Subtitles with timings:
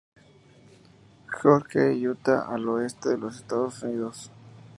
[1.31, 4.31] George, Utah al oeste de los Estados Unidos.